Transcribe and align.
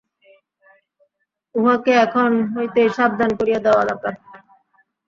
উঁহাকে 1.55 1.91
এখন 2.05 2.29
হইতেই 2.53 2.89
সাবধান 2.97 3.31
করিয়া 3.39 3.59
দেওয়া 3.65 3.83
দরকার। 3.83 4.13